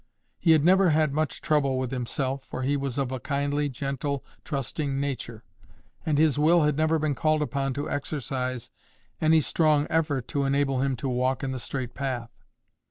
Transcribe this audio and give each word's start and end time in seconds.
He 0.39 0.53
had 0.53 0.65
never 0.65 0.89
had 0.89 1.13
much 1.13 1.41
trouble 1.41 1.77
with 1.77 1.91
himself, 1.91 2.43
for 2.43 2.63
he 2.63 2.75
was 2.75 2.97
of 2.97 3.11
a 3.11 3.19
kindly, 3.19 3.69
gentle, 3.69 4.25
trusting 4.43 4.99
nature; 4.99 5.43
and 6.03 6.17
his 6.17 6.39
will 6.39 6.63
had 6.63 6.75
never 6.75 6.97
been 6.97 7.13
called 7.13 7.43
upon 7.43 7.75
to 7.75 7.87
exercise 7.87 8.71
any 9.21 9.41
strong 9.41 9.85
effort 9.91 10.27
to 10.29 10.43
enable 10.45 10.81
him 10.81 10.95
to 10.95 11.07
walk 11.07 11.43
in 11.43 11.51
the 11.51 11.59
straight 11.59 11.93
path. 11.93 12.31